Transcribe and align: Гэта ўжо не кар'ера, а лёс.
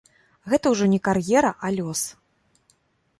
Гэта 0.53 0.69
ўжо 0.75 0.87
не 0.93 0.99
кар'ера, 1.07 1.51
а 1.67 1.71
лёс. 1.77 2.01